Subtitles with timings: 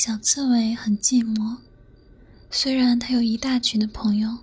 [0.00, 1.56] 小刺猬很寂寞，
[2.52, 4.38] 虽然它有一大群的朋友，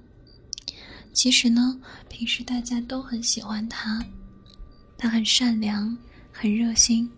[1.13, 1.79] 其实呢，
[2.09, 4.05] 平时大家都很喜欢它，
[4.97, 5.97] 它很善良，
[6.33, 7.09] 很热心。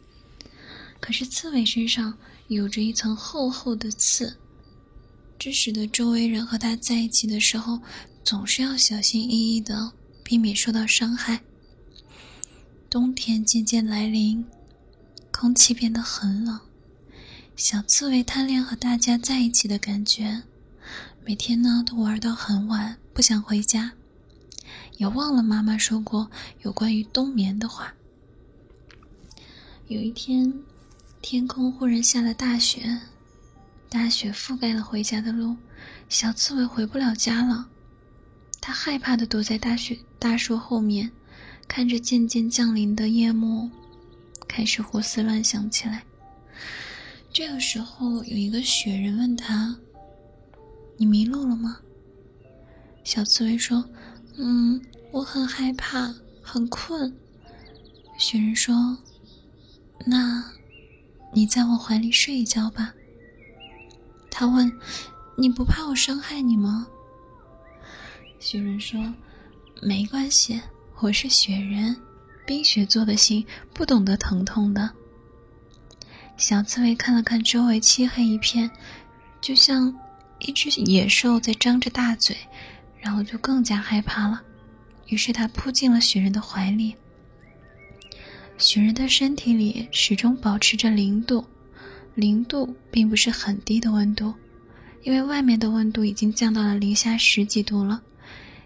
[0.99, 2.15] 可是刺猬身上
[2.47, 4.37] 有着一层厚厚的刺，
[5.39, 7.81] 这使得周围人和它在一起的时候，
[8.23, 9.93] 总是要小心翼翼的，
[10.23, 11.41] 避免受到伤害。
[12.87, 14.45] 冬天渐渐来临，
[15.31, 16.59] 空气变得很冷。
[17.57, 20.43] 小刺猬贪恋和大家在一起的感觉，
[21.25, 23.93] 每天呢都玩到很晚，不想回家，
[24.97, 26.29] 也忘了妈妈说过
[26.61, 27.95] 有关于冬眠的话。
[29.87, 30.53] 有一天，
[31.19, 33.01] 天空忽然下了大雪，
[33.89, 35.57] 大雪覆盖了回家的路，
[36.09, 37.67] 小刺猬回不了家了。
[38.61, 41.09] 它害怕的躲在大雪大树后面，
[41.67, 43.71] 看着渐渐降临的夜幕，
[44.47, 46.03] 开始胡思乱想起来。
[47.37, 49.77] 这个时候，有一个雪人问他
[50.97, 51.77] ：“你迷路了吗？”
[53.05, 53.87] 小刺猬说
[54.37, 57.15] ：“嗯，我很害怕，很困。”
[58.17, 58.97] 雪人说
[60.03, 60.51] ：“那，
[61.31, 62.95] 你在我怀里睡一觉吧。”
[64.31, 64.71] 他问
[65.37, 66.87] ：“你不怕我伤害你吗？”
[68.41, 69.13] 雪人说
[69.83, 70.59] ：“没关系，
[71.01, 71.95] 我是雪人，
[72.47, 74.89] 冰雪做的心不懂得疼痛的。”
[76.37, 78.69] 小刺猬看了看周围，漆黑一片，
[79.41, 79.93] 就像
[80.39, 82.37] 一只野兽在张着大嘴，
[83.01, 84.43] 然后就更加害怕了。
[85.07, 86.95] 于是它扑进了雪人的怀里。
[88.59, 91.43] 雪人的身体里始终保持着零度，
[92.13, 94.33] 零度并不是很低的温度，
[95.01, 98.01] 因为外面的温度已经降到了零下十几度了。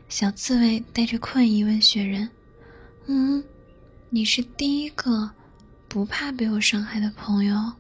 [0.10, 2.30] 小刺猬带着困意问雪人
[3.08, 3.42] ：“嗯，
[4.10, 5.32] 你是第一个？”
[5.92, 7.74] 不怕被我伤害的朋友，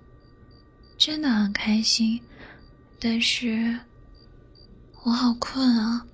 [0.97, 2.21] 真的很开心。
[2.99, 3.79] 但是，
[5.03, 6.05] 我好困啊，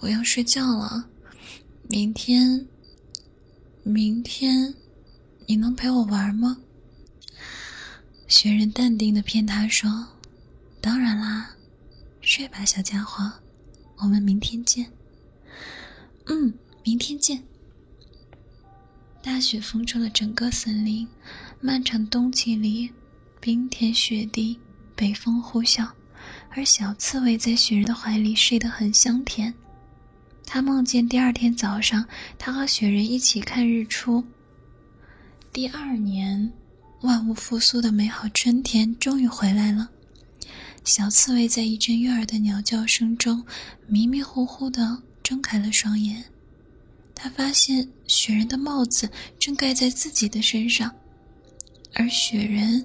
[0.00, 1.08] 我要睡觉了。
[1.88, 2.68] 明天，
[3.82, 4.74] 明天，
[5.46, 6.58] 你能陪我玩吗？
[8.28, 10.08] 雪人淡定的骗他说
[10.82, 11.56] ：“当然啦，
[12.20, 13.32] 睡吧，小家伙，
[13.96, 14.92] 我们明天见。”
[16.28, 16.52] 嗯，
[16.82, 17.42] 明天见。
[19.24, 21.08] 大雪封住了整个森林，
[21.58, 22.90] 漫长冬季里，
[23.40, 24.60] 冰天雪地，
[24.94, 25.88] 北风呼啸，
[26.50, 29.54] 而小刺猬在雪人的怀里睡得很香甜。
[30.44, 32.06] 他梦见第二天早上，
[32.38, 34.22] 他和雪人一起看日出。
[35.54, 36.52] 第二年，
[37.00, 39.88] 万物复苏的美好春天终于回来了。
[40.84, 43.42] 小刺猬在一阵悦耳的鸟叫声中，
[43.86, 46.24] 迷迷糊糊地睁开了双眼。
[47.14, 49.08] 他发现雪人的帽子
[49.38, 50.94] 正盖在自己的身上，
[51.94, 52.84] 而雪人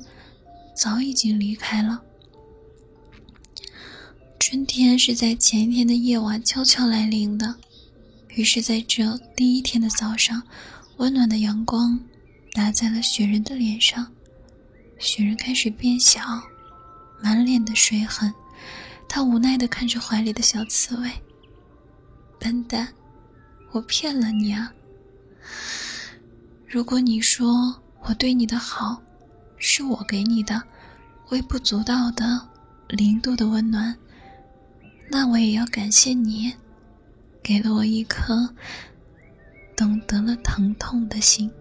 [0.76, 2.02] 早已经离开了。
[4.40, 7.56] 春天是在前一天的夜晚悄悄来临的，
[8.30, 10.42] 于是在这第一天的早上，
[10.98, 12.00] 温暖的阳光
[12.54, 14.12] 打在了雪人的脸上，
[14.98, 16.22] 雪人开始变小，
[17.22, 18.34] 满脸的水痕，
[19.08, 21.12] 他无奈地看着怀里的小刺猬，
[22.40, 22.94] 笨蛋。
[23.72, 24.74] 我骗了你啊！
[26.68, 29.02] 如果你说我对你的好，
[29.58, 30.64] 是我给你的
[31.30, 32.48] 微不足道的
[32.88, 33.96] 零度的温暖，
[35.10, 36.54] 那我也要感谢你，
[37.44, 38.56] 给了我一颗
[39.76, 41.52] 懂得了疼痛的心。